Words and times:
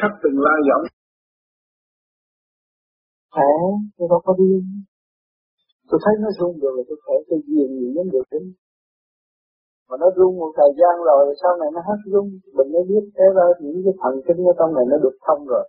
khắp 0.00 0.12
từng 0.22 0.36
la 0.46 0.54
giọng 0.68 0.84
khổ, 3.34 3.52
tôi 3.96 4.06
đâu 4.12 4.20
có 4.26 4.32
điên 4.38 4.62
tôi 5.88 5.98
thấy 6.04 6.14
nó 6.22 6.28
rung 6.38 6.54
rồi, 6.62 6.84
tôi 6.88 6.98
khổ, 7.04 7.14
tôi 7.28 7.38
duyên 7.46 7.68
gì 7.80 7.88
đến 7.96 8.06
được 8.14 8.26
tính 8.32 8.46
mà 9.88 9.96
nó 10.02 10.08
rung 10.16 10.34
một 10.40 10.52
thời 10.58 10.72
gian 10.78 10.94
rồi, 11.08 11.22
sau 11.42 11.52
này 11.60 11.68
nó 11.74 11.80
hết 11.88 12.00
rung 12.12 12.28
mình 12.56 12.68
mới 12.74 12.84
biết 12.90 13.04
thế 13.16 13.26
ra 13.36 13.46
những 13.64 13.78
cái 13.84 13.94
thần 14.02 14.14
kinh 14.26 14.40
ở 14.50 14.52
trong 14.58 14.70
này 14.76 14.84
nó 14.90 14.96
được 15.04 15.16
thông 15.26 15.42
rồi. 15.52 15.64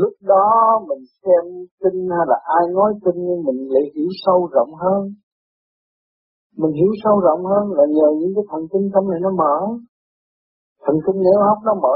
Lúc 0.00 0.14
đó 0.32 0.46
mình 0.88 1.02
xem 1.22 1.44
kinh 1.82 1.98
hay 2.16 2.24
là 2.32 2.38
ai 2.58 2.64
nói 2.76 2.90
kinh, 3.04 3.18
nhưng 3.26 3.40
mình 3.46 3.58
lại 3.74 3.84
hiểu 3.94 4.10
sâu 4.24 4.38
rộng 4.54 4.72
hơn. 4.82 5.02
Mình 6.60 6.72
hiểu 6.78 6.92
sâu 7.02 7.16
rộng 7.26 7.42
hơn 7.50 7.64
là 7.78 7.84
nhờ 7.96 8.08
những 8.20 8.32
cái 8.36 8.44
thần 8.50 8.62
kinh 8.72 8.84
trong 8.92 9.10
này 9.10 9.20
nó 9.22 9.30
mở. 9.42 9.56
Thần 10.84 10.96
kinh 11.04 11.18
nếu 11.26 11.38
hấp 11.46 11.58
nó 11.68 11.74
mở 11.84 11.94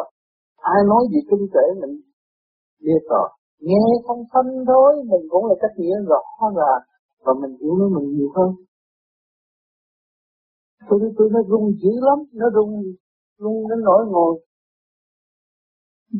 ai 0.62 0.80
nói 0.90 1.02
gì 1.12 1.20
kinh 1.30 1.46
tế 1.54 1.64
mình 1.80 1.94
biết 2.84 3.02
rồi. 3.11 3.29
Nghe 3.66 3.82
không 4.07 4.22
phân 4.32 4.46
thôi, 4.66 4.90
mình 5.11 5.25
cũng 5.30 5.46
là 5.46 5.54
cách 5.61 5.75
nghĩa 5.76 5.96
rõ 6.11 6.22
là 6.57 6.72
và 7.25 7.32
mình 7.40 7.57
hiểu 7.61 7.75
nó 7.80 7.86
mình 7.96 8.08
nhiều 8.16 8.30
hơn. 8.36 8.50
Tôi 10.88 10.98
tôi 11.16 11.29
nó 11.32 11.40
rung 11.50 11.66
dữ 11.82 11.93
lắm, 12.08 12.18
nó 12.32 12.46
rung 12.54 12.72
rung 13.38 13.68
đến 13.71 13.79
nỗi 13.88 14.02
ngồi. 14.08 14.32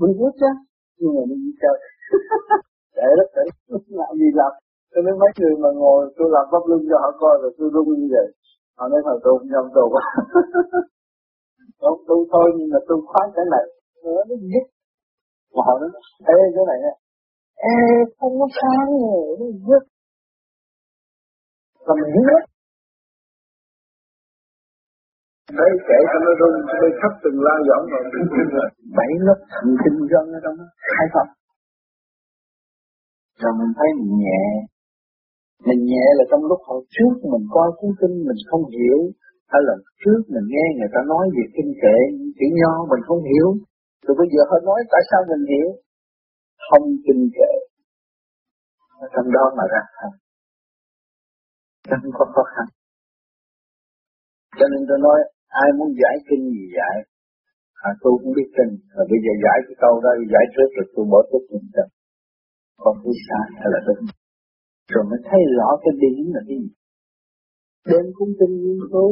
Mình 0.01 0.13
biết 0.19 0.33
chứ 0.41 0.51
nhưng 0.99 1.15
mà 1.17 1.23
mình 1.29 1.43
trời 1.63 1.77
để 2.97 3.09
đó, 3.19 3.25
để 3.37 3.43
làm 4.01 4.13
gì 4.21 4.29
làm? 4.41 4.53
Cho 4.93 5.01
nên 5.05 5.15
mấy 5.23 5.31
người 5.39 5.55
mà 5.63 5.71
ngồi, 5.81 6.01
tôi 6.17 6.29
làm 6.35 6.45
pháp 6.53 6.63
lưng 6.71 6.85
cho 6.91 6.97
họ 7.03 7.11
coi 7.21 7.35
rồi 7.43 7.53
tôi 7.59 7.69
rung 7.75 7.89
như 8.01 8.09
vậy. 8.17 8.29
Họ 8.79 8.89
nói 8.89 9.01
thật 9.05 9.17
tôi 9.23 9.33
không 9.39 9.49
nhầm 9.53 9.65
tôi 9.75 9.87
quá 9.93 10.03
không, 11.83 11.99
tôi 12.09 12.19
thôi, 12.33 12.47
nhưng 12.57 12.69
mà 12.73 12.79
tôi 12.89 12.99
khoái 13.09 13.27
cái 13.37 13.45
này 13.55 13.65
nữa 14.05 14.21
nó 14.29 14.37
giết 14.51 14.65
mà 15.55 15.61
họ 15.67 15.75
nói 15.81 15.91
ê 16.37 16.41
cái 16.55 16.65
này 16.71 16.79
nè. 16.85 16.93
Ê 17.75 17.79
không 18.19 18.35
có 18.41 18.47
sáng 18.59 18.89
nó 19.41 19.47
giết 19.67 19.83
và 21.87 21.95
mình 22.01 22.13
biết 22.17 22.43
Đấy 25.59 25.71
kể 25.89 25.99
cho 26.11 26.19
nó 26.27 26.33
rung, 26.41 26.57
tôi 26.81 26.91
thấp 27.01 27.13
từng 27.23 27.39
la 27.47 27.57
giọng 27.69 27.85
rồi. 27.93 28.03
Bảy 28.99 29.11
lớp 29.27 29.39
thần 29.53 29.69
kinh 29.83 29.99
gân 30.11 30.25
ở 30.37 30.39
trong 30.45 30.57
đó, 30.61 30.67
khai 30.93 31.07
phật. 31.15 31.29
Rồi 33.41 33.53
mình 33.59 33.73
thấy 33.79 33.89
mình 33.99 34.13
nhẹ. 34.25 34.45
Mình 35.67 35.81
nhẹ 35.91 36.07
là 36.19 36.25
trong 36.31 36.43
lúc 36.51 36.61
hồi 36.69 36.81
trước 36.95 37.13
mình 37.33 37.45
coi 37.55 37.69
cuốn 37.79 37.91
kinh 38.01 38.17
mình 38.29 38.41
không 38.51 38.65
hiểu. 38.77 39.01
Hay 39.53 39.61
là 39.69 39.75
trước 40.03 40.21
mình 40.35 40.47
nghe 40.53 40.67
người 40.77 40.91
ta 40.95 41.01
nói 41.13 41.25
về 41.37 41.45
kinh 41.57 41.73
kệ, 41.83 41.97
chữ 42.39 42.47
nho 42.61 42.73
mình 42.91 43.03
không 43.07 43.23
hiểu 43.31 43.49
rồi 44.05 44.15
bây 44.21 44.29
giờ 44.33 44.41
họ 44.51 44.57
nói 44.69 44.81
tại 44.93 45.03
sao 45.11 45.21
mình 45.31 45.45
hiểu? 45.53 45.69
Không 46.69 46.87
kinh 47.05 47.23
kệ. 47.37 47.53
Ở 49.05 49.07
trong 49.15 49.29
đó 49.37 49.45
mà 49.57 49.65
ra 49.73 49.83
thành 49.97 50.17
Chẳng 51.89 52.05
có 52.19 52.25
khó 52.35 52.43
khăn. 52.53 52.67
Cho 54.59 54.67
nên 54.73 54.83
tôi 54.89 54.99
nói 55.07 55.19
ai 55.63 55.69
muốn 55.79 55.89
giải 56.03 56.17
kinh 56.29 56.45
gì 56.55 56.65
giải. 56.77 56.97
À, 57.89 57.91
tôi 58.03 58.13
cũng 58.21 58.33
biết 58.37 58.49
kinh. 58.57 58.73
Rồi 58.95 59.07
bây 59.11 59.19
giờ 59.25 59.33
giải 59.45 59.59
cái 59.67 59.77
câu 59.83 59.95
đó 60.05 60.11
giải 60.33 60.45
trước 60.55 60.69
rồi 60.77 60.87
tôi 60.95 61.05
bỏ 61.13 61.21
tốt 61.31 61.43
mình 61.53 61.69
cho 61.75 61.85
còn 62.83 62.95
tôi 63.05 63.15
sai 63.27 63.47
hay 63.59 63.69
là 63.75 63.81
đúng 63.87 64.03
rồi 64.93 65.05
mới 65.11 65.21
thấy 65.29 65.41
rõ 65.57 65.69
cái 65.83 65.93
điểm 66.03 66.19
là 66.35 66.41
cái 66.49 66.57
gì. 66.63 66.71
Đêm 67.91 68.05
cũng 68.19 68.33
tin 68.39 68.51
nghiên 68.63 68.81
cứu 68.93 69.11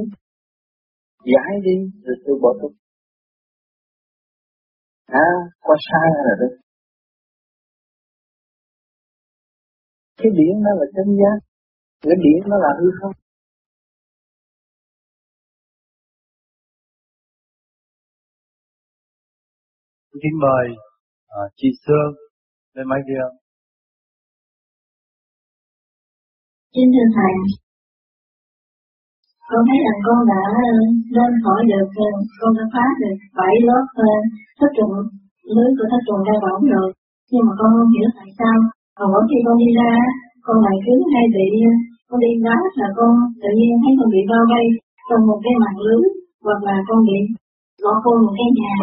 giải 1.33 1.53
đi 1.67 1.77
rồi 2.05 2.17
tôi 2.25 2.37
bỏ 2.43 2.51
tốt 2.63 2.73
à 5.11 5.29
có 5.61 5.75
sai 5.91 6.11
là 6.25 6.35
đúng 6.41 6.61
cái 10.23 10.33
điển 10.39 10.55
nó 10.65 10.71
là 10.81 10.87
chân 10.97 11.09
giác. 11.21 11.37
Cái 12.03 12.17
điển 12.25 12.51
nó 12.51 12.57
là 12.57 12.71
hư 12.81 12.89
không. 13.01 13.13
Kính 20.23 20.39
mời 20.41 20.67
à, 21.29 21.43
chị 21.57 21.69
Sương 21.87 22.13
lên 22.75 22.89
máy 22.89 23.01
kia. 23.07 23.25
Xin 26.75 26.85
thưa 26.95 27.07
Thầy, 27.17 27.35
con 29.51 29.63
thấy 29.69 29.79
rằng 29.87 30.01
con 30.07 30.19
đã 30.33 30.43
lên 31.17 31.31
khỏi 31.45 31.61
được, 31.71 31.89
con 32.41 32.51
đã 32.59 32.65
phá 32.75 32.87
được 33.01 33.17
bảy 33.39 33.55
lớp 33.69 33.85
ờ, 34.09 34.11
thất 34.59 34.71
trùng, 34.77 34.95
lưới 35.55 35.71
của 35.77 35.87
thất 35.91 36.03
trùng 36.07 36.23
đa 36.29 36.37
võng 36.45 36.63
rồi. 36.75 36.89
Nhưng 37.33 37.45
mà 37.47 37.53
con 37.61 37.71
không 37.77 37.91
hiểu 37.95 38.09
tại 38.19 38.31
sao, 38.39 38.57
còn 38.99 39.07
mỗi 39.13 39.25
khi 39.29 39.39
con 39.47 39.57
đi 39.63 39.69
ra, 39.79 39.93
con 40.47 40.57
lại 40.65 40.77
cứ 40.85 40.95
hay 41.13 41.27
bị, 41.37 41.49
con 42.09 42.19
đi 42.25 42.31
đó 42.47 42.57
là 42.81 42.89
con 42.99 43.11
tự 43.43 43.51
nhiên 43.59 43.73
thấy 43.83 43.93
con 43.99 44.09
bị 44.15 44.21
bao 44.33 44.43
vây 44.53 44.67
trong 45.09 45.23
một 45.29 45.39
cái 45.45 45.55
mạng 45.63 45.81
lưới, 45.87 46.03
hoặc 46.45 46.61
là 46.69 46.77
con 46.89 46.99
bị 47.09 47.19
lọt 47.83 47.99
vô 48.05 48.13
một 48.25 48.35
cái 48.39 48.49
nhà 48.61 48.75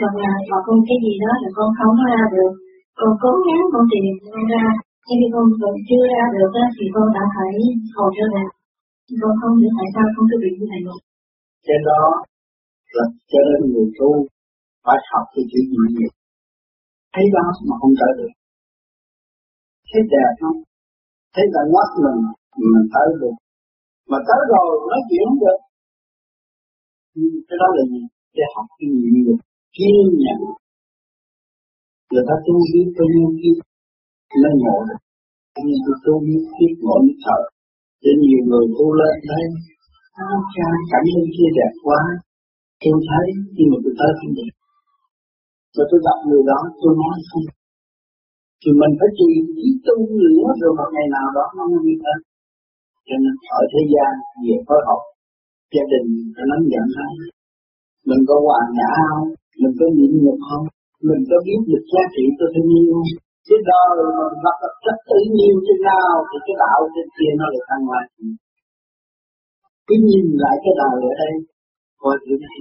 hoặc 0.00 0.14
là 0.22 0.32
bỏ 0.50 0.58
con 0.66 0.78
cái 0.88 0.98
gì 1.04 1.12
đó 1.24 1.32
là 1.42 1.50
con 1.56 1.68
không 1.78 1.92
có 1.98 2.04
ra 2.14 2.24
được 2.34 2.52
con 2.98 3.12
cố 3.22 3.32
gắng 3.46 3.64
con 3.72 3.84
tìm 3.92 4.04
con 4.32 4.44
ra 4.52 4.64
nhưng 5.06 5.18
khi 5.20 5.28
con 5.34 5.44
vẫn 5.62 5.74
chưa 5.88 6.04
ra 6.12 6.22
được 6.34 6.50
đó, 6.56 6.64
thì 6.76 6.84
con 6.94 7.06
đã 7.16 7.24
phải 7.34 7.52
hồi 7.96 8.10
trở 8.16 8.26
lại 8.34 8.48
con 9.22 9.34
không 9.40 9.54
hiểu 9.60 9.72
tại 9.78 9.88
sao 9.94 10.06
con 10.14 10.24
cứ 10.30 10.36
bị 10.42 10.50
như 10.58 10.66
này 10.72 10.82
được 10.86 11.00
cái 11.66 11.78
đó 11.88 12.02
là 12.96 13.04
cho 13.30 13.40
nên 13.48 13.60
người 13.72 13.88
tu 13.98 14.10
phải 14.84 14.98
học 15.10 15.24
cái 15.34 15.44
chuyện 15.50 15.64
nhịn 15.70 15.88
nhục. 15.96 16.14
thấy 17.14 17.24
đó 17.36 17.44
mà 17.68 17.74
không 17.80 17.94
trở 18.00 18.08
được. 18.18 18.32
Thấy 19.90 20.02
đẹp 20.12 20.32
không? 20.40 20.58
Thấy 21.34 21.44
là 21.54 21.62
mắt 21.74 21.88
mình 22.04 22.20
mình 22.72 22.86
tới 22.94 23.06
được. 23.20 23.36
Mà 24.10 24.18
tới 24.28 24.40
rồi 24.52 24.68
nói 24.90 25.00
chuyện 25.08 25.22
không 25.28 25.40
được 25.44 25.58
ừ, 27.18 27.22
cái 27.48 27.56
đó 27.60 27.66
là 27.76 27.82
gì? 27.92 28.02
Để 28.36 28.44
học 28.54 28.66
cái 28.76 28.86
nhịn 28.96 29.14
nhục, 29.24 29.40
kiên 29.76 30.04
nhẫn. 30.24 30.40
Người 32.10 32.24
ta 32.28 32.34
tu 32.44 32.54
biết 32.72 32.86
bao 32.96 33.06
nhiêu 33.14 33.30
kiếp 33.40 33.56
lên 34.42 34.54
ngộ 34.62 34.76
được. 34.88 35.00
Nhưng 35.66 35.80
tôi 35.84 35.96
tu 36.04 36.14
biết 36.26 36.42
kiếp 36.56 36.72
ngộ 36.84 36.96
như 37.06 37.14
thật 37.24 37.40
để 38.02 38.12
nhiều 38.22 38.42
người 38.48 38.66
tu 38.76 38.86
lên 39.00 39.14
thấy 39.28 39.44
áo 40.28 40.38
cha 40.54 40.68
cảnh 40.90 41.06
bên 41.14 41.26
kia 41.34 41.50
đẹp 41.58 41.72
quá. 41.86 42.00
Tôi 42.82 42.98
thấy 43.08 43.26
nhưng 43.54 43.68
mà 43.70 43.76
tôi 43.84 43.92
tới 43.98 44.10
không 44.18 44.32
được 44.38 44.52
rồi 45.76 45.86
tôi 45.90 46.00
gặp 46.06 46.18
người 46.28 46.42
đó, 46.50 46.58
tôi 46.80 46.92
nói 47.00 47.16
không. 47.30 47.46
Thì 48.60 48.70
mình 48.80 48.92
phải 48.98 49.10
trì 49.18 49.30
trí 49.56 49.68
tu 49.86 49.96
nữa 50.22 50.48
rồi 50.60 50.72
một 50.78 50.88
ngày 50.94 51.06
nào 51.16 51.28
đó 51.36 51.46
nó 51.56 51.64
mới 51.70 51.80
đi 51.86 51.94
tới. 52.04 52.18
Cho 53.06 53.16
nên 53.22 53.34
ở 53.58 53.62
thế 53.72 53.82
gian 53.92 54.12
về 54.44 54.56
phối 54.66 54.80
hợp, 54.86 55.02
gia 55.74 55.84
đình 55.92 56.06
phải 56.34 56.44
nắm 56.50 56.60
dẫn 56.72 56.86
hay 56.98 57.12
mình 58.08 58.22
có 58.28 58.36
hoàn 58.46 58.66
nhã 58.78 58.90
không? 59.10 59.28
Mình 59.60 59.74
có 59.78 59.86
nhịn 59.96 60.12
nhục 60.22 60.38
không? 60.48 60.66
Mình 61.08 61.22
có 61.30 61.36
biết 61.46 61.60
được 61.70 61.84
giá 61.92 62.02
trị 62.14 62.24
của 62.38 62.48
thiên 62.52 62.66
yêu 62.76 62.88
không? 62.96 63.12
Chứ 63.46 63.54
đó 63.70 63.82
mình 64.18 64.42
bắt 64.46 64.56
được 64.62 64.74
rất 64.86 64.98
tự 65.10 65.18
nhiên 65.36 65.54
trên 65.64 65.78
nào 65.90 66.14
thì 66.28 66.36
cái 66.46 66.56
đạo 66.62 66.80
trên 66.94 67.06
kia 67.16 67.32
nó 67.40 67.46
được 67.52 67.64
thăng 67.70 67.84
hoa. 67.88 68.00
cứ 69.86 69.94
nhìn 70.08 70.26
lại 70.42 70.56
cái 70.64 70.74
đời 70.80 70.96
ở 71.10 71.12
đây, 71.22 71.34
coi 72.02 72.14
thử 72.22 72.34
này. 72.44 72.58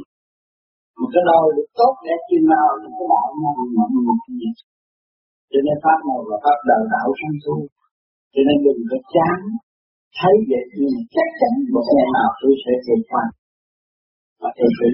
Một 1.00 1.10
cái 1.14 1.24
đời 1.32 1.46
được 1.56 1.70
tốt 1.80 1.94
đẹp 2.06 2.20
chừng 2.30 2.48
nào 2.56 2.70
thì 2.82 2.88
cái 2.98 3.08
đạo 3.14 3.28
nó 3.42 3.50
hằng 3.58 3.74
mộng 3.78 3.94
một 4.08 4.20
cái 4.26 4.36
gì 4.42 4.50
cho 5.52 5.60
nên 5.66 5.78
pháp 5.84 6.00
này 6.08 6.20
là 6.30 6.38
pháp 6.46 6.60
đời 6.70 6.84
đạo 6.96 7.10
sanh 7.20 7.36
tu 7.44 7.56
cho 8.34 8.42
nên 8.48 8.58
đừng 8.66 8.82
có 8.90 8.98
chán 9.14 9.40
thấy 10.20 10.36
vậy 10.52 10.64
thì 10.74 10.84
chắc 11.16 11.28
chắn 11.40 11.54
một 11.74 11.86
ngày 11.96 12.10
nào 12.18 12.30
tôi 12.40 12.54
sẽ 12.64 12.74
vượt 12.86 13.02
qua. 13.12 13.26
Và 14.42 14.50
tôi 14.58 14.70
sẽ 14.78 14.88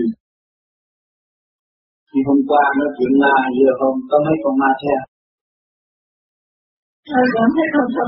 thì 2.10 2.20
hôm 2.28 2.40
qua 2.50 2.64
nói 2.80 2.90
chuyện 2.96 3.14
ma 3.24 3.36
giờ 3.58 3.72
hôm 3.82 3.96
có 4.10 4.18
mấy 4.26 4.36
con 4.44 4.56
ma 4.62 4.72
theo 4.82 5.00
Thôi 7.12 7.26
cảm 7.36 7.48
thấy 7.56 7.66
không 7.74 7.90
sao 7.96 8.06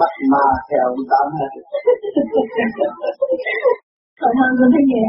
bắt 0.00 0.12
ma 0.32 0.44
theo 0.68 0.82
ông 0.90 1.02
tám 1.10 1.26
hết 1.38 1.50
Còn 4.20 4.32
hơn 4.38 4.50
con 4.58 4.68
thấy 4.74 4.82
nhẹ 4.90 5.02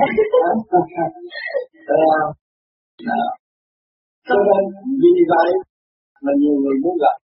Thấy 1.87 1.99
không? 2.13 2.31
Đó. 3.09 3.21
Cho 4.27 4.35
nên 4.47 4.63
vì 5.01 5.13
vậy 5.33 5.49
mà 6.23 6.31
nhiều 6.41 6.55
người 6.61 6.77
muốn 6.83 6.95
gặp 7.03 7.15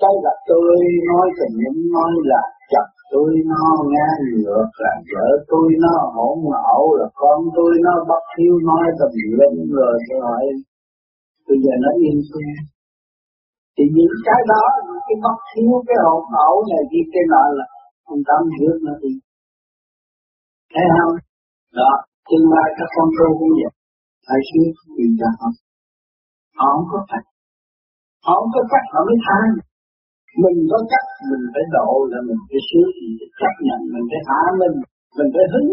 Cái 0.00 0.14
gặp 0.24 0.36
tôi 0.48 0.76
nói 1.10 1.26
tình 1.38 1.54
những 1.62 1.78
nói 1.94 2.12
là 2.32 2.42
chậm 2.72 2.86
tôi 3.12 3.30
nó 3.52 3.64
ngang 3.92 4.22
ngược 4.30 4.70
là 4.82 4.92
vợ 5.10 5.26
tôi 5.50 5.68
nó 5.84 5.94
hỗn 6.14 6.38
ẩu 6.76 6.84
là 6.98 7.06
con 7.20 7.38
tôi 7.56 7.72
nó 7.84 7.92
bắt 8.10 8.22
thiếu 8.32 8.52
nói 8.68 8.84
tầm 8.98 9.12
lum 9.36 9.54
rồi 9.78 9.94
tôi 10.06 10.18
hỏi 10.26 10.44
bây 11.46 11.58
giờ 11.64 11.72
nó 11.84 11.90
yên 12.02 12.16
xuôi 12.28 12.44
thì 13.74 13.84
những 13.96 14.14
cái 14.26 14.40
đó, 14.52 14.64
những 14.86 15.02
cái 15.06 15.16
bắt 15.24 15.38
thiếu 15.50 15.70
cái 15.88 15.98
hỗn 16.06 16.24
ẩu 16.48 16.56
này 16.70 16.82
kia 16.90 17.04
cái 17.12 17.24
nọ 17.32 17.44
là 17.58 17.66
không 18.04 18.20
tâm 18.28 18.40
hiểu 18.56 18.72
nó 18.86 18.92
đi. 19.02 19.12
Thấy 20.72 20.86
không? 20.96 21.14
Đó, 21.78 21.90
tương 22.28 22.46
lai 22.54 22.68
các 22.76 22.88
con 22.94 23.08
tôi 23.16 23.30
cũng 23.38 23.52
vậy. 23.60 23.72
Phải 24.26 24.40
suy 24.48 24.62
nghĩ 24.94 25.06
ra 25.20 25.30
không 25.40 25.56
họ 26.58 26.68
không 26.74 26.88
có 26.92 27.00
cách 27.10 27.26
họ 28.26 28.34
không 28.40 28.50
có 28.54 28.62
cách 28.72 28.86
họ 28.92 29.00
mới 29.08 29.18
thay 29.26 29.46
mình 30.42 30.58
có 30.70 30.78
cách, 30.92 31.08
mình 31.30 31.44
phải 31.52 31.64
độ 31.76 31.90
là 32.12 32.18
mình 32.28 32.40
phải 32.48 32.60
sướng 32.68 32.90
phải 33.18 33.28
chấp 33.40 33.54
nhận, 33.66 33.80
mình 33.94 34.06
phải 34.10 34.20
hạ 34.28 34.42
mình 34.60 34.74
mình 35.16 35.30
phải 35.34 35.46
hứng 35.52 35.70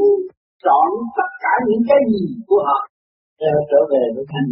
chọn 0.65 0.87
tất 1.17 1.29
cả 1.43 1.53
những 1.67 1.83
cái 1.89 2.01
gì 2.11 2.23
của 2.49 2.61
họ 2.67 2.79
để 3.39 3.51
trở 3.71 3.79
về 3.91 4.03
với 4.15 4.25
thanh 4.31 4.49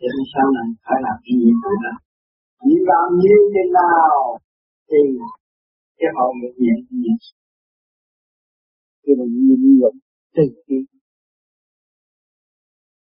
để 0.00 0.08
nên 0.14 0.26
sau 0.34 0.46
này 0.56 0.68
phải 0.86 0.98
làm 1.06 1.16
cái 1.24 1.34
gì 1.40 1.50
cũng 1.62 1.78
đó. 1.84 1.94
Chỉ 2.60 2.74
làm 2.90 3.08
nhiều 3.22 3.42
thế 3.54 3.62
nào 3.80 4.12
thì 4.90 5.00
cái 5.98 6.10
hậu 6.16 6.30
nghiệp 6.38 6.54
nhẹ 6.62 6.74
nhẹ 7.02 7.14
Khi 9.02 9.12
mình 9.18 9.32
nhìn 9.46 9.62
nhận 9.80 9.94
từ 10.34 10.42
khi. 10.66 10.76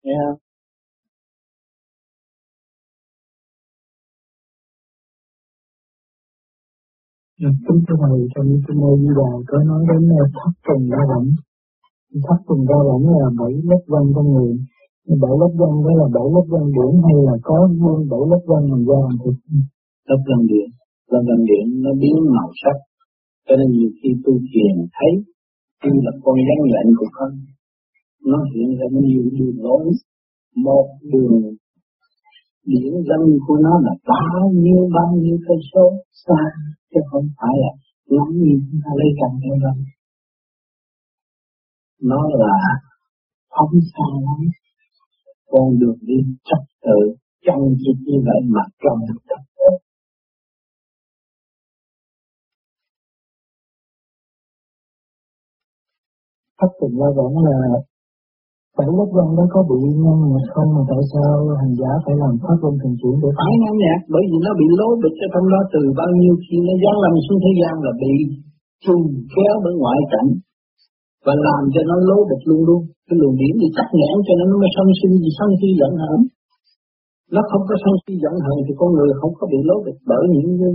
Nghe 0.03 0.15
không? 0.25 0.44
Kính 7.45 7.81
thưa 7.85 7.97
Thầy, 8.03 8.19
trong 8.33 8.47
Kinh 8.65 8.79
Mô 8.81 8.91
Di 9.01 9.11
Đà 9.19 9.31
có 9.49 9.57
nói 9.69 9.81
đến 9.89 10.03
ờ, 10.21 10.23
thất 10.35 10.51
trùng 10.65 10.83
đa 10.93 11.01
võng. 11.09 11.27
Thất 12.27 12.39
trùng 12.47 12.63
đa 12.69 12.79
võng 12.87 13.05
là 13.21 13.27
bảy 13.39 13.53
lớp 13.69 13.81
văn 13.91 14.03
trong 14.15 14.29
người. 14.33 14.53
Bảy 15.23 15.33
lớp 15.41 15.51
văn 15.59 15.73
đó 15.85 15.91
là 16.01 16.07
bảy 16.15 16.27
lớp 16.35 16.45
văn 16.53 16.63
điển 16.75 16.91
hay 17.05 17.17
là 17.27 17.35
có 17.47 17.57
nguyên 17.79 17.99
bảy 18.11 18.23
lớp 18.31 18.41
văn 18.49 18.61
làm 18.71 18.81
ra 18.89 18.97
làm 19.05 19.15
thịt? 19.21 19.37
Lớp 20.09 20.21
văn 20.27 20.41
điển, 20.51 20.67
lớp 21.11 21.23
văn 21.29 21.39
điển 21.49 21.65
nó 21.83 21.91
biến 22.01 22.15
màu 22.35 22.49
sắc. 22.61 22.77
Cho 23.47 23.53
nên 23.59 23.67
nhiều 23.77 23.91
khi 23.97 24.09
tu 24.23 24.33
thiền 24.49 24.75
thấy 24.95 25.13
như 25.83 25.99
là 26.05 26.11
con 26.23 26.35
rắn 26.47 26.59
lệnh 26.73 26.89
của 26.99 27.09
con. 27.17 27.31
Nó 28.29 28.39
hiện 28.51 28.69
ra 28.79 28.87
nhiều 29.01 29.23
đường 29.37 29.57
lối. 29.65 29.85
Một 30.65 30.87
đường 31.11 31.35
điển 32.65 32.93
dân 33.07 33.23
của 33.47 33.57
nó 33.65 33.73
là 33.85 33.93
bao 34.11 34.49
nhiêu 34.53 34.89
bao 34.97 35.11
nhiêu 35.21 35.37
cây 35.47 35.57
số, 35.73 35.85
xa, 36.25 36.41
chứ 36.91 36.99
không 37.09 37.27
phải 37.37 37.55
là 37.63 37.71
ngắm 38.13 38.29
như 38.43 38.53
chúng 38.65 38.79
ta 38.83 38.91
lấy 38.99 39.09
cầm 39.19 39.31
theo 39.43 39.55
đâu 39.63 39.77
nó 42.01 42.29
là 42.41 42.55
phóng 43.49 43.79
xa 43.93 44.05
lắm. 44.25 44.39
Con 45.47 45.79
đường 45.79 45.97
đi 46.01 46.15
trật 46.43 46.63
tự 46.81 47.15
chân 47.45 47.59
chỉ 47.77 47.91
như 48.05 48.17
vậy 48.25 48.39
mà 48.53 48.61
trong 48.83 48.99
trật 49.07 49.41
tự. 49.59 49.71
Pháp 56.57 56.67
tình 56.81 56.99
lao 56.99 57.13
võng 57.17 57.45
là 57.45 57.57
Tại 58.77 58.87
lúc 58.97 59.09
gần 59.17 59.29
đó 59.37 59.45
có 59.53 59.59
bị 59.69 59.79
ngăn 60.03 60.17
nhạc 60.31 60.45
không 60.53 60.69
mà 60.75 60.81
tại 60.91 61.03
sao 61.11 61.31
hành 61.61 61.73
giả 61.79 61.91
phải 62.03 62.15
làm 62.21 62.33
pháp 62.41 62.57
luân 62.61 62.73
thường 62.81 62.95
chuyển 62.99 63.15
để 63.23 63.29
phải 63.37 63.51
ngăn 63.61 63.75
nhạc 63.83 63.99
bởi 64.13 64.23
vì 64.29 64.37
nó 64.45 64.51
bị 64.59 64.67
lố 64.79 64.89
bịch 65.03 65.17
ở 65.25 65.27
trong 65.33 65.47
đó 65.53 65.59
từ 65.73 65.81
bao 65.99 66.11
nhiêu 66.19 66.35
khi 66.43 66.55
nó 66.67 66.73
giáng 66.83 66.99
lâm 67.03 67.13
xuống 67.25 67.39
thế 67.43 67.51
gian 67.59 67.73
là 67.85 67.91
bị 68.01 68.13
trùng 68.85 69.05
kéo 69.33 69.53
bởi 69.63 69.73
ngoại 69.81 69.99
cảnh 70.13 70.29
và 71.25 71.33
làm 71.47 71.61
cho 71.73 71.81
nó 71.89 71.95
lố 72.09 72.17
bịch 72.29 72.43
luôn 72.49 72.61
luôn. 72.67 72.81
Cái 73.07 73.15
luồng 73.21 73.35
điển 73.41 73.53
bị 73.61 73.67
tắc 73.77 73.87
nghẽn 73.97 74.15
cho 74.25 74.33
nên 74.37 74.47
nó 74.51 74.55
mới 74.61 74.71
sân 74.75 74.87
sinh 74.99 75.13
gì 75.23 75.29
sân 75.37 75.49
si 75.59 75.69
giận 75.79 75.93
hờn. 76.01 76.19
Nó 77.35 77.41
không 77.49 77.63
có 77.69 77.75
sân 77.83 77.95
si 78.01 78.13
giận 78.23 78.35
hờn 78.45 78.57
thì 78.65 78.73
con 78.79 78.89
người 78.95 79.09
không 79.19 79.33
có 79.39 79.43
bị 79.51 79.59
lố 79.69 79.75
bịch 79.85 79.99
bởi 80.09 80.23
những 80.33 80.49
cái 80.59 80.71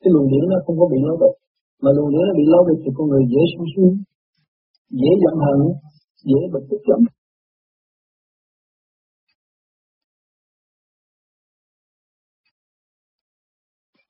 cái 0.00 0.10
luồng 0.14 0.28
điển 0.32 0.44
nó 0.50 0.56
không 0.64 0.76
có 0.80 0.86
bị 0.92 0.98
lố 1.06 1.14
bịch. 1.22 1.36
Mà 1.82 1.90
luồng 1.96 2.10
điển 2.12 2.22
nó 2.28 2.34
bị 2.40 2.44
lố 2.52 2.60
bịch 2.68 2.80
thì 2.82 2.90
con 2.96 3.06
người 3.10 3.24
dễ 3.32 3.42
sân 3.52 3.64
si 3.72 3.86
dễ 5.00 5.10
giận 5.22 5.34
hờn 5.44 5.58
dễ 6.24 6.40
bực 6.52 6.64
tức 6.70 6.82
lắm 6.90 7.00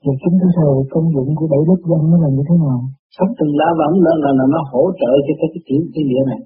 Vậy 0.05 0.17
kính 0.23 0.37
thưa 0.41 0.53
Thầy, 0.57 0.75
công 0.95 1.07
dụng 1.15 1.31
của 1.39 1.49
bảy 1.53 1.63
lớp 1.69 1.81
văn 1.91 2.03
nó 2.11 2.17
là 2.25 2.29
như 2.37 2.43
thế 2.49 2.57
nào? 2.65 2.79
Sắp 3.17 3.29
từng 3.39 3.53
lá 3.61 3.69
võng 3.79 3.97
lên 4.07 4.17
là, 4.25 4.31
là 4.39 4.45
nó 4.55 4.61
hỗ 4.73 4.83
trợ 5.01 5.13
cho 5.27 5.35
cái 5.41 5.49
cái 5.53 5.63
tiểu 5.67 5.83
cái 5.95 6.05
địa 6.11 6.23
này. 6.31 6.41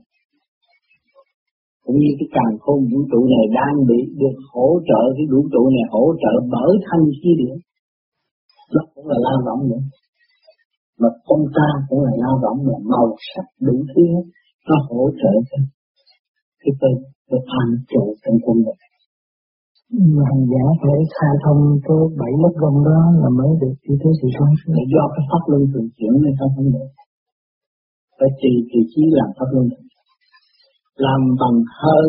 Cũng 1.84 1.96
như 2.02 2.10
cái 2.18 2.28
càng 2.36 2.54
khôn 2.62 2.78
vũ 2.90 3.00
trụ 3.10 3.20
này 3.34 3.44
đang 3.58 3.76
bị 3.90 4.00
được 4.20 4.36
hỗ 4.54 4.68
trợ 4.88 5.02
cái 5.16 5.26
vũ 5.32 5.40
trụ 5.52 5.62
này 5.74 5.84
hỗ 5.94 6.04
trợ 6.22 6.32
bởi 6.54 6.72
thanh 6.86 7.04
khí 7.18 7.30
địa. 7.40 7.56
Nó 8.74 8.80
cũng 8.92 9.06
là 9.10 9.18
la 9.26 9.34
võng 9.46 9.62
nữa. 9.70 9.82
Mà 11.00 11.08
con 11.28 11.40
ta 11.56 11.68
cũng 11.88 12.00
là 12.06 12.12
la 12.22 12.32
võng 12.42 12.58
mà 12.68 12.76
màu 12.92 13.06
sắc 13.30 13.46
đủ 13.66 13.76
thứ 13.92 14.04
nó 14.68 14.76
hỗ 14.88 15.10
trợ 15.20 15.32
cho 15.48 15.58
cái 16.60 16.72
cái 16.80 16.92
cái 17.28 17.40
an 17.60 17.68
trụ 17.90 18.04
trong 18.22 18.36
cung 18.44 18.62
này 18.66 18.78
mà 20.16 20.22
hành 20.30 20.44
giả 20.52 20.64
phải 20.82 20.98
khai 21.16 21.34
thông 21.44 21.62
tới 21.86 22.02
bảy 22.20 22.32
lớp 22.42 22.54
gông 22.62 22.78
đó 22.88 23.00
là 23.22 23.28
mới 23.38 23.52
được 23.60 23.74
đi 23.84 23.94
tới 24.02 24.12
sự 24.18 24.26
sáng 24.36 24.52
suốt. 24.58 24.70
Là 24.76 24.82
do 24.92 25.02
cái 25.14 25.24
pháp 25.30 25.42
luân 25.50 25.62
thường 25.70 25.88
chuyển 25.96 26.14
nên 26.22 26.34
không 26.38 26.52
không 26.56 26.68
được. 26.74 26.88
Phải 28.18 28.30
trì 28.40 28.52
trì 28.70 28.80
trí 28.92 29.02
làm 29.18 29.28
pháp 29.36 29.48
luân 29.54 29.66
Làm 31.04 31.20
bằng 31.40 31.56
hơi, 31.80 32.06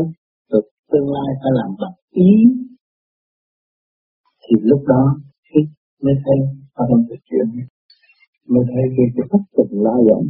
được 0.52 0.66
tương 0.92 1.08
lai 1.16 1.30
phải 1.42 1.52
làm 1.60 1.70
bằng 1.82 1.96
ý. 2.28 2.32
Thì 4.44 4.54
lúc 4.70 4.82
đó 4.92 5.04
khi 5.48 5.60
mới 6.04 6.16
thấy 6.24 6.38
pháp 6.76 6.86
luân 6.90 7.02
thường 7.08 7.24
chuyển. 7.28 7.46
Mới 8.52 8.64
thấy 8.72 8.84
cái 8.96 9.08
cái 9.16 9.26
pháp 9.32 9.44
tục 9.56 9.70
động 10.10 10.26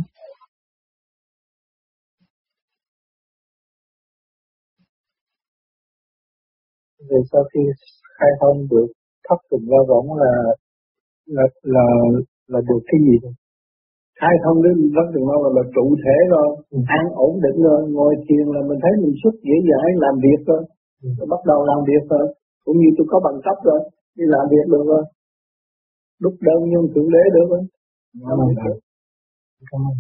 Rồi 7.10 7.22
sau 7.32 7.44
khi 7.52 7.62
khai 8.18 8.32
thông 8.42 8.58
được 8.72 8.88
thất 9.28 9.40
tình 9.50 9.66
la 9.72 9.82
võng 9.90 10.08
là 10.24 10.34
là 11.36 11.46
là 11.64 11.86
là 12.52 12.60
được 12.70 12.82
cái 12.90 13.00
gì 13.08 13.16
rồi? 13.24 13.34
khai 14.20 14.36
thông 14.44 14.58
đến 14.66 14.76
rất 14.98 15.08
là 15.14 15.22
lâu 15.30 15.40
là 15.58 15.64
trụ 15.76 15.86
thể 16.04 16.18
rồi 16.34 16.48
ừ. 16.76 16.78
an 16.98 17.06
ổn 17.26 17.34
định 17.46 17.58
rồi 17.68 17.80
ngồi 17.96 18.14
thiền 18.26 18.46
là 18.56 18.62
mình 18.70 18.80
thấy 18.84 18.94
mình 19.02 19.16
xuất 19.22 19.36
dễ 19.48 19.56
dãi 19.70 19.88
làm 20.04 20.16
việc 20.26 20.40
rồi 20.50 20.62
ừ. 21.04 21.10
bắt 21.34 21.42
đầu 21.50 21.60
làm 21.70 21.80
việc 21.90 22.04
rồi 22.10 22.26
cũng 22.66 22.78
như 22.82 22.90
tôi 22.98 23.06
có 23.12 23.18
bằng 23.26 23.40
cấp 23.46 23.58
rồi 23.70 23.80
đi 24.18 24.26
làm 24.36 24.46
việc 24.54 24.66
được 24.74 24.84
rồi 24.92 25.04
đúc 26.24 26.36
đơn 26.48 26.60
nhân 26.72 26.84
thượng 26.92 27.10
đế 27.16 27.24
được 27.36 27.48
rồi 27.54 27.64
cảm 29.72 29.82
ơn 29.90 29.96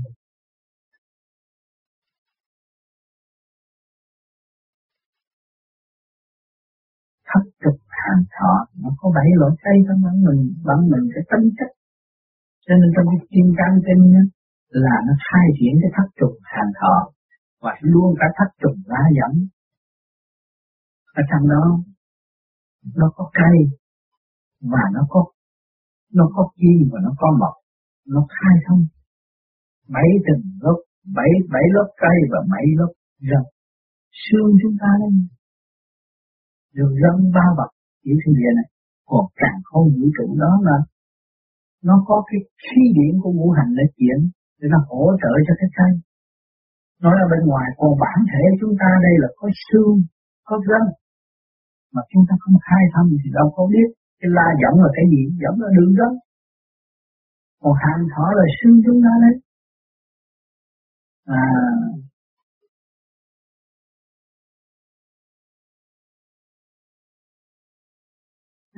thất 7.34 7.46
trục 7.62 7.78
hàng 8.02 8.24
thọ. 8.36 8.54
Nó 8.82 8.90
có 9.00 9.08
bảy 9.18 9.30
loại 9.40 9.54
cây 9.64 9.78
trong 9.88 10.00
bản 10.06 10.16
mình 10.28 10.42
bản 10.68 10.80
mình 10.92 11.06
cái 11.14 11.24
tính 11.32 11.48
chất. 11.58 11.72
Cho 12.66 12.74
nên 12.80 12.90
trong 12.96 13.06
cái 13.12 13.22
kim 13.32 13.48
cang 13.60 13.78
kinh 13.88 14.04
là 14.84 14.96
nó 15.08 15.14
khai 15.28 15.48
triển 15.58 15.74
cái 15.82 15.92
thất 15.96 16.08
trùng 16.20 16.38
hàng 16.54 16.72
thọ 16.80 16.96
và 17.64 17.72
luôn 17.92 18.10
cả 18.20 18.28
thất 18.38 18.50
trùng 18.62 18.80
lá 18.92 19.04
dẫn 19.18 19.34
ở 21.20 21.22
trong 21.30 21.50
đó, 21.50 21.64
nó 22.96 23.08
có 23.16 23.30
cây 23.34 23.58
và 24.62 24.84
nó 24.94 25.02
có 25.10 25.22
nó 26.14 26.26
có 26.36 26.50
kim 26.60 26.90
và 26.92 27.00
nó 27.04 27.12
có 27.18 27.28
mộc 27.40 27.56
nó 28.08 28.28
khai 28.30 28.56
thông. 28.68 28.86
Bảy 29.90 30.10
từng 30.26 30.44
lớp, 30.62 30.80
bảy 31.16 31.32
bảy 31.54 31.66
lớp 31.76 31.88
cây 31.98 32.18
và 32.32 32.40
bảy 32.52 32.66
lớp 32.78 32.92
rồng 33.20 33.50
xương 34.24 34.52
chúng 34.62 34.76
ta 34.82 34.88
đây 35.00 35.12
được 36.78 36.92
dân 37.02 37.16
ba 37.36 37.46
bọc 37.58 37.72
kiểu 38.04 38.18
thế 38.22 38.32
giới 38.40 38.52
này, 38.60 38.68
còn 39.10 39.26
càng 39.42 39.60
không 39.70 39.86
vũ 39.96 40.06
trụ 40.16 40.28
đó 40.44 40.52
là 40.68 40.78
nó 41.88 41.96
có 42.08 42.18
cái 42.28 42.40
khí 42.64 42.82
điển 42.98 43.14
của 43.22 43.32
ngũ 43.38 43.48
hành 43.58 43.72
để 43.78 43.86
chuyển, 43.98 44.20
để 44.60 44.66
nó 44.74 44.80
hỗ 44.90 45.04
trợ 45.22 45.32
cho 45.48 45.54
cái 45.60 45.70
cây 45.78 45.92
nói 47.04 47.16
ở 47.26 47.28
bên 47.32 47.42
ngoài, 47.50 47.68
còn 47.80 47.92
bản 48.04 48.20
thể 48.32 48.44
chúng 48.60 48.74
ta 48.82 48.90
đây 49.06 49.16
là 49.24 49.30
có 49.40 49.48
xương, 49.66 49.98
có 50.48 50.56
gân, 50.68 50.84
mà 51.94 52.02
chúng 52.12 52.24
ta 52.28 52.34
không 52.42 52.58
khai 52.68 52.84
thông 52.94 53.08
thì 53.22 53.30
đâu 53.38 53.48
có 53.56 53.64
biết 53.74 53.88
cái 54.20 54.30
la 54.38 54.48
giọng 54.62 54.78
là 54.84 54.90
cái 54.98 55.06
gì, 55.14 55.22
giọng 55.44 55.58
là 55.64 55.70
đường 55.78 55.94
đó 56.02 56.10
còn 57.62 57.74
hàng 57.84 58.04
thỏ 58.12 58.26
là 58.40 58.46
xương 58.58 58.78
chúng 58.86 59.00
ta 59.06 59.14
đấy. 59.26 59.36
À 61.26 61.44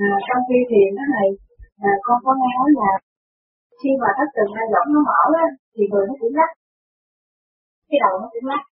à, 0.03 0.07
trong 0.27 0.41
khi 0.47 0.59
thiền 0.69 0.89
đó 0.97 1.05
này 1.17 1.27
à, 1.89 1.91
con 2.05 2.17
có 2.25 2.31
nghe 2.39 2.51
nói 2.57 2.69
là 2.81 2.91
khi 3.79 3.91
mà 4.01 4.09
thất 4.17 4.29
tình 4.35 4.51
ra 4.57 4.63
giọng 4.73 4.89
nó 4.93 4.99
mở 5.09 5.21
á, 5.43 5.45
thì 5.73 5.83
người 5.91 6.05
nó 6.09 6.13
cũng 6.21 6.33
lắc 6.39 6.51
cái 7.89 7.99
đầu 8.03 8.13
nó 8.21 8.27
cũng 8.33 8.47
lắc 8.51 8.63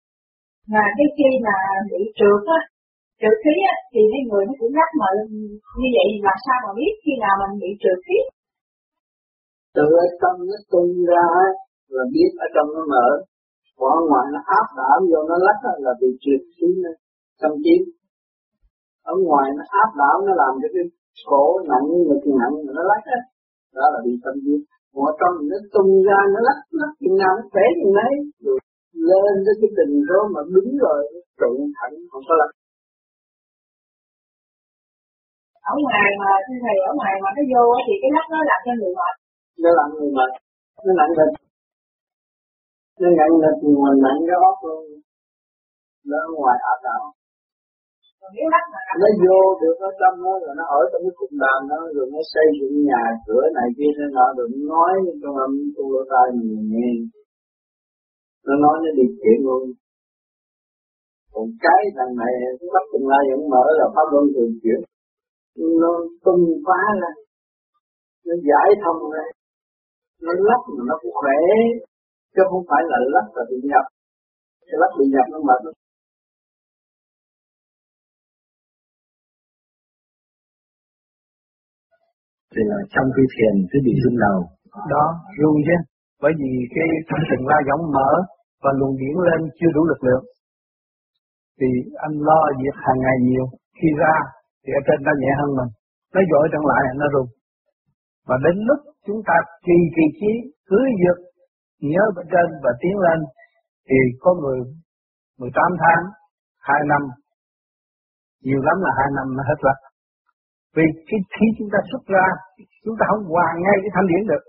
mà 0.73 0.83
cái 0.97 1.07
khi 1.17 1.29
mà 1.45 1.55
bị 1.91 2.01
trượt 2.19 2.41
á 2.57 2.59
trượt 3.19 3.35
khí 3.43 3.55
á 3.73 3.75
thì 3.91 4.01
cái 4.11 4.21
người 4.29 4.43
nó 4.47 4.53
cũng 4.59 4.73
lắc 4.79 4.89
mà 4.99 5.07
như 5.79 5.89
vậy 5.97 6.07
làm 6.27 6.37
sao 6.45 6.57
mà 6.65 6.71
biết 6.79 6.93
khi 7.03 7.13
nào 7.23 7.33
mình 7.41 7.53
bị 7.63 7.71
trượt 7.81 7.99
khí? 8.05 8.19
Từ 9.75 9.85
ở 10.03 10.05
nó 10.49 10.57
tung 10.71 10.91
ra 11.11 11.27
là 11.95 12.03
biết 12.13 12.31
ở 12.45 12.47
trong 12.55 12.67
nó 12.75 12.83
mở. 12.93 13.07
Còn 13.77 13.89
ở 13.97 14.01
ngoài 14.09 14.25
nó 14.33 14.39
áp 14.59 14.67
đảo 14.79 14.97
vô 15.09 15.19
nó 15.29 15.37
lắc 15.47 15.57
là 15.85 15.91
bị 16.01 16.09
trượt 16.23 16.41
khí 16.55 16.67
tâm 17.41 17.51
chiến 17.63 17.81
ở 19.11 19.13
ngoài 19.25 19.47
nó 19.57 19.63
áp 19.83 19.89
đảo 20.01 20.15
nó 20.25 20.33
làm 20.41 20.53
cho 20.61 20.67
cái 20.73 20.85
cổ 21.29 21.43
nặng 21.69 21.87
ngực 22.07 22.23
nặng 22.39 22.55
nó 22.75 22.81
lắc 22.91 23.03
á. 23.17 23.19
Đó 23.77 23.85
là 23.93 23.99
bị 24.05 24.13
tâm 24.23 24.35
chiến 24.43 24.59
còn 24.93 25.03
ở 25.09 25.13
trong 25.19 25.35
nó 25.49 25.57
tung 25.73 25.91
ra 26.07 26.19
nó 26.33 26.39
lắc 26.47 26.57
lắc 26.81 26.91
chừng 27.01 27.17
nào 27.21 27.31
nó 27.37 27.43
khỏe 27.51 27.65
chừng 27.77 27.93
đấy. 27.99 28.13
Rồi 28.45 28.57
lên 29.09 29.35
tới 29.45 29.55
cái 29.61 29.69
tình 29.77 29.93
đó 30.09 30.19
mà 30.33 30.41
đứng 30.53 30.69
rồi 30.83 30.99
trụ 31.39 31.51
thẳng 31.77 31.95
không 32.11 32.23
có 32.27 32.33
lắc. 32.41 32.51
Ở 35.71 35.73
ngoài 35.83 36.07
mà 36.21 36.29
thưa 36.45 36.57
thầy 36.63 36.77
ở 36.89 36.91
ngoài 36.99 37.13
mà 37.23 37.29
nó 37.37 37.43
vô 37.51 37.63
thì 37.85 37.93
cái 38.01 38.11
lắc 38.15 38.25
nó 38.33 38.39
làm 38.49 38.59
cho 38.65 38.73
người 38.79 38.93
mệt. 38.99 39.15
Nó 39.63 39.69
làm 39.79 39.89
người 39.95 40.11
mệt. 40.17 40.31
Nó 40.85 40.91
nặng 40.99 41.13
lên 41.17 41.29
nó 43.01 43.09
nặng 43.19 43.33
lên 43.41 43.53
thì 43.61 43.69
mình 43.83 43.99
nặng 44.05 44.19
cái 44.27 44.37
óc 44.49 44.57
luôn. 44.67 44.83
Nó 46.09 46.19
ngoài 46.37 46.57
áp 46.71 46.79
đảo 46.87 47.03
nó 49.01 49.07
vô 49.23 49.39
được 49.61 49.77
ở 49.87 49.89
trong 49.99 50.15
đó 50.25 50.33
rồi 50.43 50.53
nó 50.59 50.65
ở 50.79 50.81
trong 50.91 51.01
cái 51.05 51.13
cục 51.19 51.31
đàn 51.43 51.59
đó 51.71 51.79
rồi 51.95 52.05
nó 52.13 52.21
xây 52.33 52.47
dựng 52.59 52.75
nhà 52.89 53.03
cửa 53.25 53.43
này 53.57 53.67
kia 53.77 53.91
nó 53.99 54.05
nọ 54.17 54.27
rồi 54.37 54.47
nó 54.51 54.59
nói 54.73 54.93
trong 55.21 55.35
âm 55.45 55.51
tu 55.75 55.83
lỗ 55.93 56.01
tai 56.11 56.27
mình 56.37 56.67
nghe. 56.73 56.89
Nó 58.47 58.53
nói 58.63 58.75
nó 58.83 58.89
đi 58.97 59.05
chuyện 59.19 59.37
luôn. 59.45 59.63
Còn 61.33 61.45
cái 61.65 61.81
thằng 61.97 62.13
này 62.21 62.33
bắt 62.73 62.85
cùng 62.91 63.05
lai 63.11 63.23
vẫn 63.31 63.41
mở 63.53 63.65
là 63.79 63.85
pháp 63.95 64.07
luân 64.11 64.25
thường 64.33 64.53
chuyển. 64.61 64.79
Nó 65.81 65.91
tung 66.25 66.43
phá 66.67 66.81
ra. 67.01 67.11
Nó 68.27 68.33
giải 68.49 68.67
thông 68.83 68.99
ra. 69.13 69.25
Nó 70.25 70.31
lắp 70.47 70.61
mà 70.75 70.81
nó 70.89 70.95
cũng 71.01 71.15
khỏe. 71.21 71.39
Chứ 72.33 72.41
không 72.49 72.63
phải 72.69 72.81
là 72.91 72.97
lắp 73.15 73.27
là 73.35 73.43
bị 73.49 73.57
nhập. 73.71 73.85
Cái 74.67 74.77
lắp 74.81 74.91
bị 74.99 75.05
nhập 75.13 75.25
nó 75.33 75.39
mệt 75.49 75.61
lắm 75.65 75.73
thì 82.53 82.61
là 82.71 82.79
trong 82.93 83.07
khi 83.15 83.23
thiền 83.33 83.53
cứ 83.69 83.77
bị 83.87 83.93
rung 84.03 84.17
đầu. 84.25 84.37
Đó 84.93 85.05
rung 85.39 85.57
chứ. 85.67 85.77
Bởi 86.23 86.33
vì 86.39 86.51
cái 86.75 86.87
thân 87.09 87.21
tình 87.29 87.43
la 87.51 87.59
giống 87.67 87.83
mở 87.95 88.11
và 88.63 88.71
luồng 88.79 88.95
điển 89.01 89.15
lên 89.27 89.39
chưa 89.57 89.71
đủ 89.75 89.81
lực 89.91 90.01
lượng. 90.07 90.25
Thì 91.59 91.69
anh 92.05 92.15
lo 92.27 92.39
việc 92.61 92.75
hàng 92.85 92.99
ngày 93.03 93.17
nhiều. 93.27 93.45
Khi 93.77 93.89
ra 94.01 94.15
thì 94.63 94.69
ở 94.79 94.81
trên 94.87 94.99
nó 95.07 95.11
nhẹ 95.21 95.31
hơn 95.39 95.49
mình. 95.59 95.71
Nó 96.13 96.21
dội 96.31 96.45
trở 96.53 96.61
lại 96.69 96.81
nó 97.01 97.07
rung. 97.13 97.29
Và 98.27 98.35
đến 98.45 98.55
lúc 98.67 98.79
chúng 99.07 99.21
ta 99.27 99.35
kỳ 99.65 99.77
kỳ 99.95 100.05
trí 100.19 100.31
cứ 100.69 100.79
việc 101.01 101.17
nhớ 101.91 102.03
bên 102.15 102.25
trên 102.33 102.47
và 102.63 102.71
tiến 102.81 102.95
lên 103.05 103.19
thì 103.89 103.99
có 104.23 104.31
người 104.41 104.59
18 105.39 105.71
tháng, 105.83 106.03
2 106.59 106.79
năm, 106.91 107.01
nhiều 108.43 108.61
lắm 108.67 108.77
là 108.85 108.91
2 108.97 109.07
năm 109.17 109.27
nó 109.37 109.43
hết 109.49 109.59
rồi. 109.65 109.77
Vì 110.75 110.85
cái 111.09 111.19
khi 111.35 111.47
chúng 111.57 111.69
ta 111.73 111.79
xuất 111.89 112.03
ra, 112.15 112.25
chúng 112.85 112.97
ta 112.99 113.03
không 113.09 113.23
hoàn 113.33 113.53
ngay 113.63 113.77
cái 113.83 113.91
thanh 113.95 114.09
điển 114.11 114.23
được. 114.31 114.43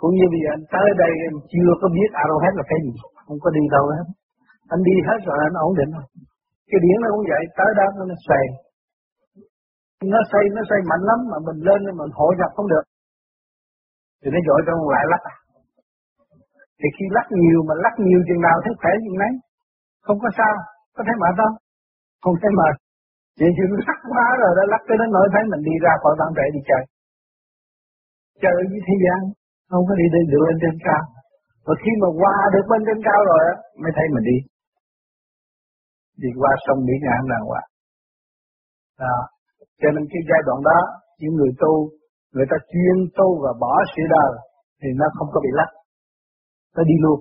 Cũng 0.00 0.12
như 0.18 0.26
bây 0.32 0.40
giờ 0.42 0.48
anh 0.56 0.64
tới 0.74 0.88
đây 1.02 1.12
em 1.26 1.34
chưa 1.52 1.70
có 1.80 1.86
biết 1.96 2.10
hết 2.44 2.52
là 2.58 2.64
cái 2.70 2.78
gì, 2.84 2.92
không 3.26 3.38
có 3.44 3.48
đi 3.56 3.62
đâu 3.76 3.84
hết. 3.96 4.06
Anh 4.74 4.82
đi 4.88 4.96
hết 5.08 5.18
rồi 5.26 5.36
anh 5.46 5.54
ổn 5.66 5.72
định 5.80 5.90
rồi. 5.96 6.06
Cái 6.70 6.78
điển 6.84 6.96
nó 7.02 7.08
cũng 7.12 7.24
vậy, 7.32 7.42
tới 7.58 7.70
đó 7.78 7.86
nó 8.10 8.16
xoay. 8.26 8.44
Nó 10.12 10.20
xoay, 10.30 10.44
nó 10.56 10.62
xoay 10.68 10.80
mạnh 10.90 11.04
lắm 11.10 11.18
mà 11.30 11.38
mình 11.46 11.58
lên 11.68 11.80
mình 12.00 12.12
hội 12.18 12.32
nhập 12.38 12.50
không 12.56 12.68
được. 12.72 12.84
Thì 14.20 14.28
nó 14.34 14.40
dội 14.46 14.60
trong 14.66 14.78
lại 14.94 15.04
lắc. 15.12 15.22
Thì 16.78 16.88
khi 16.96 17.04
lắc 17.16 17.26
nhiều 17.42 17.60
mà 17.68 17.74
lắc 17.84 17.94
nhiều 18.06 18.20
chừng 18.26 18.42
nào 18.46 18.56
thấy 18.64 18.72
khỏe 18.80 18.92
chừng 19.04 19.18
nấy. 19.22 19.32
Không 20.06 20.18
có 20.22 20.28
sao, 20.38 20.54
có 20.94 21.00
thấy 21.06 21.16
mệt 21.22 21.34
không? 21.40 21.54
Không 22.22 22.36
thấy 22.42 22.50
mệt. 22.60 22.74
Chỉ 23.38 23.46
chừng 23.56 23.72
lắc 23.88 23.98
quá 24.10 24.26
rồi 24.42 24.52
đó 24.56 24.62
lắc 24.72 24.82
tới 24.86 24.96
nó 25.00 25.06
nói 25.16 25.26
thấy 25.32 25.42
mình 25.52 25.62
đi 25.68 25.74
ra 25.84 25.92
khỏi 26.02 26.14
bản 26.20 26.30
thể 26.36 26.46
đi 26.56 26.60
chơi. 26.68 26.82
Chơi 28.42 28.54
với 28.70 28.80
thế 28.86 28.94
gian, 29.04 29.20
không 29.70 29.84
có 29.88 29.94
đi 30.00 30.06
lên 30.14 30.24
được 30.32 30.42
lên 30.46 30.56
trên 30.62 30.76
cao. 30.86 31.04
Và 31.66 31.74
khi 31.82 31.92
mà 32.02 32.08
qua 32.20 32.34
được 32.54 32.64
bên 32.70 32.80
trên 32.86 32.98
cao 33.08 33.20
rồi 33.30 33.40
á, 33.52 33.54
mới 33.82 33.92
thấy 33.96 34.06
mình 34.14 34.24
đi. 34.30 34.38
Đi 36.22 36.30
qua 36.40 36.52
sông 36.64 36.80
Mỹ 36.86 36.94
Ngạn 37.04 37.20
đàng 37.32 37.44
hoàng. 37.50 37.68
Đó. 39.02 39.18
Cho 39.80 39.88
nên 39.94 40.04
cái 40.12 40.22
giai 40.28 40.42
đoạn 40.46 40.60
đó, 40.70 40.80
những 41.20 41.34
người 41.38 41.52
tu, 41.62 41.72
người 42.34 42.46
ta 42.50 42.56
chuyên 42.70 42.96
tu 43.18 43.28
và 43.42 43.52
bỏ 43.62 43.72
sự 43.92 44.02
đời, 44.16 44.32
thì 44.80 44.88
nó 45.00 45.06
không 45.16 45.28
có 45.32 45.38
bị 45.44 45.50
lắc. 45.58 45.70
Nó 46.76 46.82
đi 46.90 46.96
luôn, 47.04 47.18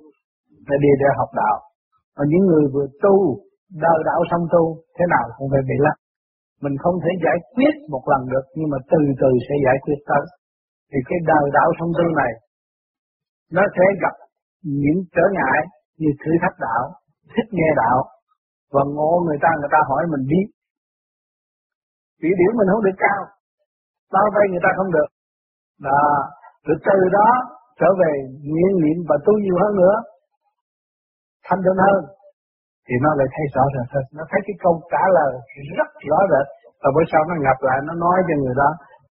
nó 0.67 0.75
đi 0.83 0.91
để 1.01 1.07
học 1.19 1.29
đạo. 1.41 1.57
Còn 2.15 2.25
những 2.31 2.45
người 2.49 2.65
vừa 2.73 2.87
tu, 3.03 3.15
đời 3.85 3.99
đạo 4.09 4.21
xong 4.31 4.43
tu, 4.53 4.63
thế 4.95 5.05
nào 5.13 5.25
cũng 5.37 5.49
phải 5.51 5.61
bị 5.69 5.77
lắc. 5.85 5.97
Mình 6.63 6.75
không 6.83 6.97
thể 7.03 7.11
giải 7.25 7.37
quyết 7.55 7.73
một 7.93 8.03
lần 8.11 8.21
được, 8.31 8.45
nhưng 8.57 8.69
mà 8.73 8.77
từ 8.91 9.01
từ 9.21 9.29
sẽ 9.47 9.55
giải 9.65 9.77
quyết 9.83 9.99
tới. 10.09 10.23
Thì 10.89 10.99
cái 11.09 11.19
đời 11.31 11.45
đạo 11.57 11.69
thông 11.77 11.91
tu 11.97 12.05
này, 12.21 12.31
nó 13.55 13.63
sẽ 13.75 13.85
gặp 14.03 14.15
những 14.81 14.99
trở 15.15 15.25
ngại 15.37 15.59
như 15.99 16.09
thử 16.21 16.31
thách 16.41 16.57
đạo, 16.65 16.83
thích 17.33 17.49
nghe 17.57 17.69
đạo, 17.83 17.97
và 18.73 18.83
ngộ 18.95 19.11
người 19.25 19.39
ta 19.43 19.49
người 19.59 19.71
ta 19.75 19.79
hỏi 19.89 20.03
mình 20.13 20.23
biết. 20.31 20.47
Chỉ 22.21 22.29
điểm 22.39 22.51
mình 22.57 22.69
không 22.71 22.83
được 22.87 22.97
cao, 23.05 23.21
bao 24.13 24.27
vây 24.35 24.45
người 24.49 24.63
ta 24.65 24.69
không 24.77 24.91
được. 24.95 25.09
Đó, 25.87 26.03
rồi 26.65 26.77
từ 26.87 26.97
đó 27.17 27.29
trở 27.79 27.89
về 28.01 28.11
nguyện 28.51 28.73
niệm 28.83 28.97
và 29.09 29.15
tu 29.25 29.33
nhiều 29.43 29.57
hơn 29.63 29.73
nữa, 29.81 29.95
thanh 31.45 31.61
tịnh 31.65 31.79
hơn, 31.85 31.99
thì 32.87 32.95
nó 33.05 33.09
lại 33.19 33.27
thấy 33.33 33.45
rõ 33.55 33.63
rệt 33.73 33.87
hơn. 33.93 34.05
Nó 34.17 34.23
thấy 34.31 34.39
cái 34.47 34.55
câu 34.63 34.73
trả 34.93 35.03
lời 35.17 35.31
rất 35.77 35.89
rõ 36.09 36.19
rệt, 36.31 36.47
và 36.81 36.89
bữa 36.95 37.05
sau 37.11 37.21
nó 37.29 37.35
ngập 37.43 37.59
lại, 37.67 37.77
nó 37.87 37.93
nói 38.05 38.17
cho 38.27 38.35
người 38.41 38.55
đó, 38.61 38.69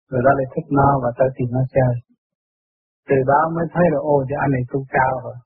người 0.09 0.23
đó 0.25 0.31
lại 0.37 0.47
thích 0.53 0.67
nó 0.79 0.89
và 1.03 1.09
tới 1.17 1.29
tìm 1.37 1.49
nó 1.57 1.63
chơi. 1.75 1.93
Từ 3.09 3.17
đó 3.31 3.39
mới 3.55 3.65
thấy 3.73 3.85
là 3.93 3.99
ô 4.13 4.15
thì 4.27 4.33
anh 4.43 4.51
này 4.55 4.63
tu 4.71 4.79
cao 4.97 5.13
rồi. 5.25 5.37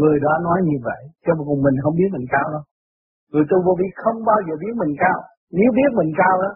Người 0.00 0.16
đó 0.24 0.32
nói 0.46 0.58
như 0.68 0.78
vậy, 0.88 1.02
chứ 1.22 1.30
mà 1.38 1.42
cùng 1.48 1.60
mình 1.66 1.76
không 1.82 1.94
biết 2.00 2.10
mình 2.16 2.26
cao 2.34 2.46
đâu. 2.54 2.64
Người 3.32 3.46
tu 3.50 3.56
vô 3.64 3.72
vi 3.80 3.88
không 4.02 4.18
bao 4.30 4.38
giờ 4.46 4.54
biết 4.62 4.74
mình 4.82 4.94
cao. 5.04 5.18
Nếu 5.58 5.70
biết 5.78 5.90
mình 5.98 6.10
cao 6.20 6.34
đó, 6.44 6.50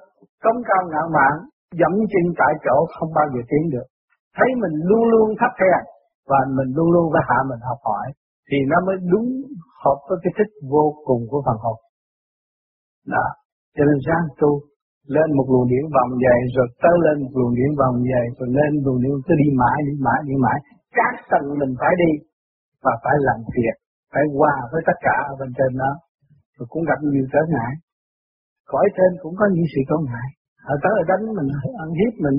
cống 0.45 0.61
cao 0.69 0.83
ngạo 0.91 1.07
mạn, 1.17 1.35
dẫm 1.81 1.93
chân 2.13 2.27
tại 2.41 2.53
chỗ 2.65 2.77
không 2.97 3.11
bao 3.19 3.27
giờ 3.33 3.41
tiến 3.51 3.65
được. 3.75 3.87
Thấy 4.37 4.49
mình 4.63 4.75
luôn 4.89 5.05
luôn 5.13 5.29
thấp 5.41 5.53
hèn 5.61 5.83
và 6.31 6.41
mình 6.59 6.71
luôn 6.77 6.89
luôn 6.95 7.07
phải 7.13 7.25
hạ 7.29 7.39
mình 7.51 7.63
học 7.69 7.81
hỏi 7.89 8.07
thì 8.49 8.59
nó 8.71 8.77
mới 8.87 8.97
đúng 9.13 9.29
hợp 9.85 9.99
với 10.09 10.19
cái 10.23 10.33
thích 10.37 10.53
vô 10.73 10.85
cùng 11.09 11.23
của 11.31 11.41
phần 11.47 11.59
hồn. 11.65 11.79
Đó. 13.15 13.27
Cho 13.77 13.83
nên 13.89 13.99
sáng 14.07 14.25
tu, 14.41 14.51
lên 15.15 15.29
một 15.37 15.47
luồng 15.53 15.69
điển 15.73 15.85
vòng 15.95 16.11
dày 16.25 16.41
rồi 16.57 16.67
tới 16.83 16.97
lên 17.05 17.17
một 17.23 17.33
luồng 17.39 17.55
điển 17.59 17.71
vòng 17.81 17.97
dày 18.11 18.27
rồi 18.39 18.49
lên 18.59 18.71
luồng 18.85 19.01
điển 19.03 19.15
cứ 19.27 19.33
đi 19.43 19.49
mãi 19.61 19.79
đi 19.87 19.95
mãi 20.07 20.21
đi 20.29 20.35
mãi. 20.45 20.59
Các 20.99 21.13
tầng 21.31 21.47
mình 21.61 21.73
phải 21.81 21.95
đi, 22.03 22.11
và 22.85 22.93
phải 23.05 23.17
làm 23.29 23.39
việc, 23.57 23.77
phải 24.13 24.25
qua 24.39 24.55
với 24.73 24.81
tất 24.89 24.97
cả 25.07 25.17
ở 25.31 25.33
bên 25.41 25.51
trên 25.59 25.71
đó. 25.83 25.93
Rồi 26.57 26.67
cũng 26.73 26.85
gặp 26.91 26.99
nhiều 27.13 27.27
trở 27.33 27.43
ngại. 27.53 27.73
Cõi 28.73 28.87
trên 28.97 29.11
cũng 29.23 29.35
có 29.41 29.45
những 29.55 29.69
sự 29.73 29.81
trở 29.89 29.99
ngại. 30.09 30.29
Ở 30.73 30.75
tới 30.83 30.93
ở 31.03 31.05
đánh 31.11 31.25
mình 31.37 31.49
ăn 31.85 31.91
hiếp 31.99 32.13
mình. 32.25 32.39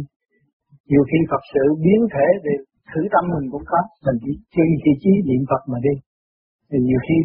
Nhiều 0.89 1.03
khi 1.09 1.19
Phật 1.31 1.43
sự 1.53 1.63
biến 1.83 2.01
thể 2.13 2.27
để 2.45 2.53
thử 2.91 3.01
tâm 3.13 3.23
mình 3.33 3.45
cũng 3.53 3.65
có. 3.71 3.79
Mình 4.05 4.17
chỉ 4.23 4.31
chi 4.53 4.65
chỉ 4.83 4.91
chí 5.03 5.11
niệm 5.27 5.43
Phật 5.49 5.63
mà 5.71 5.77
đi 5.87 5.93
thì 6.71 6.77
nhiều 6.87 7.01
khi 7.07 7.17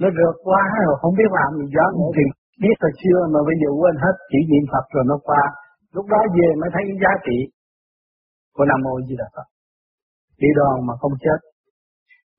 nó 0.00 0.08
rượt 0.16 0.36
quá 0.46 0.62
rồi 0.86 0.96
không 1.00 1.14
biết 1.18 1.30
làm 1.38 1.50
gì 1.58 1.66
đó 1.78 1.86
nữa 1.98 2.10
thì 2.16 2.24
biết 2.62 2.76
hồi 2.82 2.92
xưa 3.00 3.18
mà 3.32 3.40
bây 3.48 3.56
giờ 3.60 3.68
quên 3.80 3.94
hết 4.04 4.14
chỉ 4.30 4.38
niệm 4.50 4.64
Phật 4.72 4.84
rồi 4.94 5.04
nó 5.10 5.16
qua. 5.28 5.42
Lúc 5.96 6.06
đó 6.12 6.20
về 6.36 6.48
mới 6.60 6.70
thấy 6.74 6.82
cái 6.88 6.98
giá 7.02 7.12
trị 7.26 7.38
của 8.54 8.64
Nam 8.70 8.80
Mô 8.84 8.94
Di 9.06 9.14
Đà 9.20 9.28
Phật. 9.34 9.46
Bị 10.40 10.48
đòn 10.58 10.76
mà 10.86 10.94
không 11.00 11.14
chết 11.24 11.40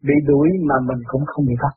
bị 0.08 0.16
đuổi 0.30 0.50
mà 0.70 0.76
mình 0.90 1.02
cũng 1.12 1.24
không 1.32 1.46
bị 1.50 1.56
bắt. 1.64 1.74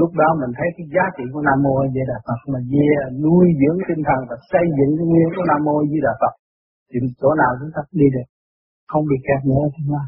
Lúc 0.00 0.10
đó 0.20 0.28
mình 0.40 0.52
thấy 0.58 0.68
cái 0.76 0.86
giá 0.94 1.04
trị 1.16 1.24
của 1.32 1.42
Nam 1.48 1.58
Mô 1.64 1.74
Di 1.94 2.02
Đà 2.10 2.18
Phật 2.26 2.40
mà 2.52 2.58
về 2.72 2.88
nuôi 3.24 3.46
dưỡng 3.60 3.78
tinh 3.88 4.02
thần 4.08 4.20
và 4.30 4.36
xây 4.50 4.64
dựng 4.76 4.90
cái 4.98 5.06
nguyên 5.10 5.28
của 5.36 5.44
Nam 5.50 5.60
Mô 5.66 5.76
Di 5.90 5.98
Đà 6.06 6.12
Phật. 6.20 6.34
Thì 6.90 6.96
chỗ 7.20 7.30
nào 7.40 7.50
chúng 7.60 7.72
ta 7.74 7.80
đi 8.00 8.06
được 8.14 8.28
không 8.90 9.04
bị 9.10 9.16
kẹt 9.26 9.40
nữa 9.50 9.64
thì 9.74 9.82
mà 9.92 10.02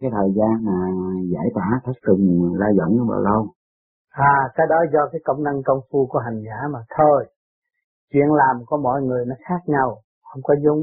cái 0.00 0.10
thời 0.16 0.30
gian 0.36 0.64
mà 0.68 0.78
giải 1.32 1.48
tỏa 1.54 1.80
thất 1.84 1.96
trùng 2.06 2.54
la 2.54 2.66
dẫn 2.78 3.08
bao 3.08 3.20
lâu? 3.20 3.46
À 4.10 4.36
cái 4.54 4.66
đó 4.70 4.76
do 4.92 5.00
cái 5.12 5.20
công 5.24 5.42
năng 5.42 5.62
công 5.64 5.80
phu 5.92 6.06
của 6.06 6.18
hành 6.18 6.42
giả 6.46 6.58
mà 6.72 6.78
thôi. 6.98 7.26
Chuyện 8.12 8.28
làm 8.32 8.56
của 8.66 8.76
mọi 8.76 9.02
người 9.02 9.24
nó 9.26 9.34
khác 9.48 9.60
nhau, 9.66 9.96
không 10.32 10.42
có 10.42 10.54
giống 10.64 10.82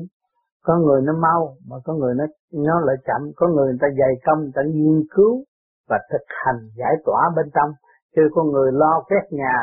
có 0.65 0.73
người 0.85 1.01
nó 1.01 1.13
mau, 1.27 1.41
mà 1.69 1.77
có 1.85 1.93
người 1.93 2.13
nó 2.19 2.25
nó 2.67 2.79
lại 2.79 2.95
chậm. 3.07 3.21
Có 3.35 3.47
người 3.47 3.67
người 3.67 3.81
ta 3.81 3.87
dày 3.99 4.13
công, 4.25 4.39
người 4.39 4.55
ta 4.55 4.61
nghiên 4.73 4.99
cứu 5.15 5.43
và 5.89 5.97
thực 6.11 6.25
hành, 6.43 6.59
giải 6.79 6.95
tỏa 7.05 7.21
bên 7.35 7.47
trong. 7.55 7.71
Chứ 8.15 8.21
có 8.35 8.43
người 8.43 8.71
lo 8.71 9.03
quét 9.07 9.25
nhà, 9.31 9.53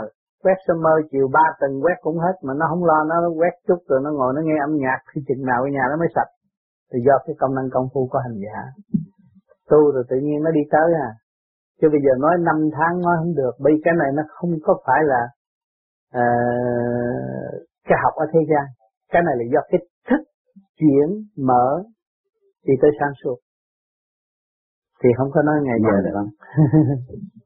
quét 0.42 0.56
sơ 0.66 0.74
mơ 0.74 0.94
chiều 1.10 1.28
ba 1.32 1.46
tầng 1.60 1.82
quét 1.82 1.96
cũng 2.00 2.18
hết, 2.18 2.36
mà 2.42 2.54
nó 2.54 2.66
không 2.70 2.84
lo, 2.84 3.04
nó 3.04 3.16
quét 3.38 3.54
chút 3.68 3.78
rồi 3.88 4.00
nó 4.04 4.10
ngồi 4.10 4.32
nó 4.36 4.40
nghe 4.44 4.56
âm 4.66 4.76
nhạc, 4.76 5.00
khi 5.14 5.20
chừng 5.28 5.46
nào 5.46 5.58
cái 5.64 5.72
nhà 5.72 5.84
nó 5.90 5.96
mới 5.96 6.08
sạch. 6.14 6.30
Thì 6.92 6.98
do 7.06 7.14
cái 7.26 7.34
công 7.40 7.54
năng 7.54 7.68
công 7.72 7.88
phu 7.94 8.08
của 8.12 8.18
hành 8.18 8.38
giả 8.44 8.58
tu 9.70 9.92
rồi 9.94 10.04
tự 10.10 10.16
nhiên 10.16 10.42
nó 10.42 10.50
đi 10.50 10.60
tới 10.70 10.88
à. 11.08 11.10
Chứ 11.80 11.88
bây 11.92 12.00
giờ 12.04 12.12
nói 12.20 12.34
năm 12.48 12.56
tháng 12.76 13.00
nói 13.00 13.14
không 13.18 13.34
được 13.34 13.54
bởi 13.58 13.72
cái 13.84 13.94
này 13.98 14.10
nó 14.14 14.22
không 14.28 14.50
có 14.62 14.72
phải 14.86 15.00
là 15.12 15.22
uh, 16.22 17.52
cái 17.88 17.98
học 18.02 18.14
ở 18.16 18.26
thế 18.32 18.40
gian. 18.50 18.64
Cái 19.12 19.22
này 19.26 19.34
là 19.38 19.44
do 19.54 19.60
cái 19.70 19.80
thức 20.08 20.22
chuyển 20.78 21.08
mở 21.48 21.82
thì 22.66 22.72
tới 22.82 22.90
sáng 23.00 23.12
suốt. 23.24 23.36
Thì 25.02 25.08
không 25.18 25.30
có 25.34 25.42
nói 25.42 25.56
ngày 25.62 25.78
giờ 25.82 25.96
được. 26.04 26.14
Không 26.14 26.30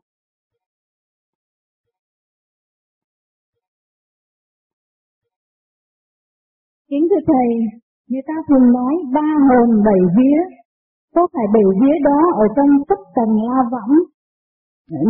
Kính 6.90 7.06
thưa 7.10 7.22
Thầy, 7.26 7.48
người 8.08 8.24
ta 8.28 8.34
thường 8.48 8.72
nói 8.72 8.94
ba 9.14 9.28
hồn 9.48 9.68
bảy 9.86 10.00
vía, 10.16 10.40
có 11.14 11.22
phải 11.32 11.46
bảy 11.54 11.66
vía 11.80 11.96
đó 12.08 12.18
ở 12.44 12.46
trong 12.56 12.70
tất 12.88 13.00
tầng 13.16 13.34
la 13.48 13.60
võng? 13.72 13.94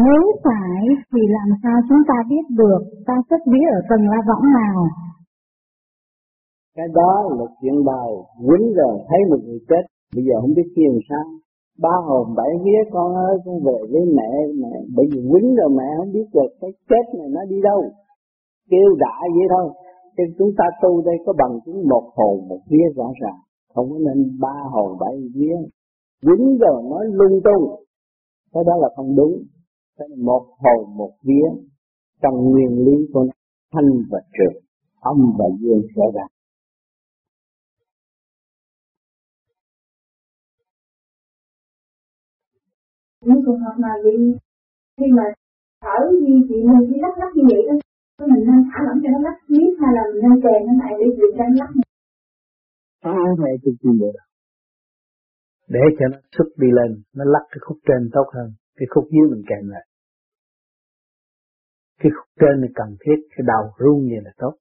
Nếu 0.06 0.24
phải 0.44 0.80
thì 1.12 1.22
làm 1.36 1.48
sao 1.62 1.76
chúng 1.88 2.02
ta 2.08 2.16
biết 2.30 2.44
được 2.60 2.82
ta 3.06 3.14
xuất 3.28 3.42
vía 3.52 3.68
ở 3.78 3.80
tầng 3.90 4.04
la 4.12 4.20
võng 4.28 4.44
nào? 4.60 4.78
Cái 6.76 6.88
đó 6.94 7.12
là 7.38 7.46
chuyện 7.60 7.76
đời, 7.90 8.10
quýnh 8.46 8.66
rồi 8.78 8.94
thấy 9.08 9.20
một 9.30 9.40
người 9.46 9.60
chết, 9.68 9.84
bây 10.14 10.24
giờ 10.26 10.34
không 10.40 10.54
biết 10.56 10.68
kia 10.76 10.88
làm 10.92 11.02
sao. 11.08 11.24
Ba 11.84 11.94
hồn 12.06 12.26
bảy 12.36 12.52
vía 12.64 12.82
con 12.92 13.14
ơi, 13.28 13.34
con 13.44 13.56
về 13.66 13.78
với 13.92 14.04
mẹ, 14.18 14.30
mẹ 14.62 14.72
bởi 14.96 15.06
vì 15.12 15.20
quýnh 15.30 15.48
rồi 15.58 15.70
mẹ 15.78 15.88
không 15.98 16.12
biết 16.12 16.28
được 16.34 16.50
cái 16.60 16.70
chết 16.88 17.04
này 17.18 17.28
nó 17.36 17.40
đi 17.48 17.56
đâu. 17.62 17.80
Kêu 18.70 18.88
đại 18.98 19.24
vậy 19.36 19.46
thôi, 19.50 19.66
Chứ 20.16 20.24
chúng 20.38 20.50
ta 20.58 20.64
tu 20.82 21.02
đây 21.02 21.14
có 21.26 21.32
bằng 21.38 21.60
chứng 21.64 21.88
một 21.88 22.04
hồn 22.16 22.48
một 22.48 22.60
vía 22.70 22.86
rõ 22.96 23.08
ràng, 23.20 23.38
không 23.74 23.90
có 23.90 23.98
nên 23.98 24.38
ba 24.40 24.56
hồn 24.72 24.98
bảy 25.00 25.16
vía. 25.34 25.56
Dính 26.26 26.58
rồi 26.62 26.82
nói 26.90 27.04
lung 27.18 27.40
tung, 27.44 27.64
cái 28.52 28.62
đó 28.66 28.72
là 28.82 28.88
không 28.96 29.16
đúng. 29.16 29.34
Cái 29.98 30.08
là 30.10 30.16
một 30.24 30.44
hồn 30.62 30.96
một 30.96 31.12
vía, 31.22 31.48
trong 32.22 32.34
nguyên 32.50 32.84
lý 32.84 32.96
của 33.12 33.24
nó, 33.24 33.32
thanh 33.72 33.90
và 34.10 34.20
trượt, 34.32 34.62
âm 35.00 35.18
và 35.38 35.44
dương 35.60 35.82
rõ 35.96 36.04
ràng. 36.14 36.30
những 43.26 43.42
trường 43.44 43.60
hợp 43.64 43.74
mà 43.78 43.92
bị 44.04 44.14
khi 44.96 45.06
mà 45.18 45.22
thở 45.84 45.98
như 46.22 46.34
chị 46.48 46.54
mình 46.68 46.84
chỉ 46.88 46.96
lắc 47.04 47.14
lắc 47.18 47.30
như 47.36 47.44
vậy 47.50 47.62
đó 47.68 47.74
mình 48.26 48.44
nên 48.48 48.60
thả 48.70 48.78
lỏng 48.86 48.98
cho 49.02 49.08
nó 49.14 49.18
lắc 49.26 49.36
tiếp 49.48 49.70
hay 49.80 49.90
là 49.96 50.02
mình 50.12 50.22
nên 50.22 50.36
kèm 50.44 50.60
nó 50.66 50.72
lại 50.82 50.92
để 50.98 51.06
chịu 51.16 51.30
cho 51.36 51.44
nó 51.48 51.54
lắc 51.60 51.70
Phá 53.02 53.16
này 53.42 53.54
tôi 53.62 53.74
chịu 53.82 53.92
được 54.00 54.16
để 55.68 55.80
cho 55.98 56.08
nó 56.12 56.18
xuất 56.36 56.48
đi 56.56 56.68
lên, 56.78 57.02
nó 57.16 57.24
lắc 57.24 57.44
cái 57.50 57.58
khúc 57.60 57.78
trên 57.86 58.10
tốt 58.12 58.26
hơn, 58.34 58.48
cái 58.76 58.86
khúc 58.94 59.04
dưới 59.12 59.30
mình 59.30 59.44
kèm 59.48 59.68
lại. 59.68 59.86
Cái 62.00 62.12
khúc 62.16 62.28
trên 62.40 62.60
này 62.60 62.70
cần 62.74 62.96
thiết, 63.02 63.18
cái 63.36 63.44
đầu 63.52 63.64
rung 63.78 64.00
như 64.10 64.18
là 64.24 64.30
tốt. 64.36 64.54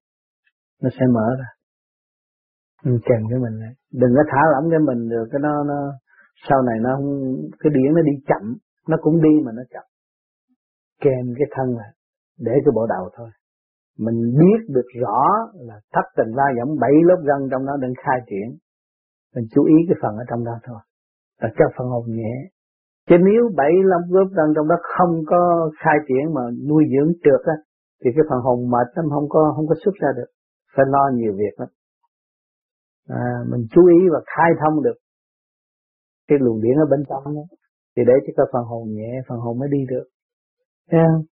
Nó 0.82 0.90
sẽ 0.98 1.06
mở 1.14 1.28
ra. 1.38 1.48
Mình 2.84 2.98
kèm 3.08 3.22
cái 3.30 3.38
mình 3.38 3.56
lại. 3.62 3.74
Đừng 3.92 4.12
có 4.16 4.22
thả 4.30 4.40
lỏng 4.52 4.70
cái 4.70 4.80
mình 4.88 5.08
được, 5.08 5.26
cái 5.32 5.40
nó 5.42 5.64
nó, 5.64 5.78
sau 6.48 6.62
này 6.62 6.76
nó 6.82 6.90
không, 6.96 7.36
cái 7.60 7.70
điển 7.76 7.94
nó 7.96 8.02
đi 8.02 8.14
chậm, 8.28 8.44
nó 8.88 8.96
cũng 9.00 9.22
đi 9.22 9.34
mà 9.44 9.52
nó 9.52 9.62
chậm. 9.70 9.86
Kèm 11.00 11.24
cái 11.38 11.48
thân 11.54 11.76
lại, 11.76 11.92
để 12.38 12.52
cái 12.64 12.72
bộ 12.74 12.86
đầu 12.86 13.10
thôi. 13.16 13.30
Mình 13.98 14.18
biết 14.40 14.60
được 14.68 14.88
rõ 15.00 15.20
là 15.54 15.80
thất 15.92 16.06
tình 16.16 16.30
la 16.34 16.44
giảm 16.58 16.68
bảy 16.80 16.92
lớp 17.08 17.20
gân 17.28 17.48
trong 17.50 17.66
đó 17.66 17.72
đang 17.82 17.92
khai 18.04 18.18
triển. 18.26 18.58
Mình 19.34 19.44
chú 19.54 19.64
ý 19.64 19.74
cái 19.88 19.96
phần 20.02 20.16
ở 20.16 20.24
trong 20.30 20.44
đó 20.44 20.58
thôi 20.62 20.80
là 21.40 21.48
cho 21.58 21.64
phần 21.78 21.86
hồn 21.88 22.04
nhẹ. 22.08 22.34
Chứ 23.08 23.16
nếu 23.28 23.42
bảy 23.56 23.72
lớp 23.90 24.04
lớp 24.10 24.28
đang 24.36 24.46
trong 24.56 24.68
đó 24.68 24.76
không 24.96 25.22
có 25.26 25.70
khai 25.78 25.96
triển 26.08 26.34
mà 26.34 26.42
nuôi 26.68 26.84
dưỡng 26.92 27.12
trượt 27.24 27.40
á 27.46 27.56
thì 28.04 28.10
cái 28.16 28.24
phần 28.30 28.40
hồn 28.40 28.70
mệt 28.70 28.88
lắm 28.94 29.06
không 29.10 29.28
có 29.28 29.52
không 29.56 29.66
có 29.68 29.74
xuất 29.84 29.94
ra 29.94 30.08
được. 30.16 30.30
Phải 30.76 30.86
lo 30.88 31.10
nhiều 31.14 31.32
việc 31.32 31.54
lắm. 31.60 31.68
À, 33.08 33.26
mình 33.50 33.66
chú 33.70 33.86
ý 33.86 34.08
và 34.12 34.20
khai 34.26 34.50
thông 34.60 34.82
được 34.82 34.98
cái 36.28 36.38
luồng 36.40 36.60
điển 36.62 36.76
ở 36.84 36.86
bên 36.90 37.00
trong 37.08 37.24
đó 37.24 37.42
thì 37.96 38.02
để 38.06 38.12
cho 38.26 38.32
cái 38.36 38.46
phần 38.52 38.64
hồn 38.64 38.88
nhẹ 38.88 39.12
phần 39.28 39.38
hồn 39.38 39.58
mới 39.58 39.68
đi 39.72 39.78
được. 39.88 40.06
Thấy 40.90 41.00
không? 41.06 41.22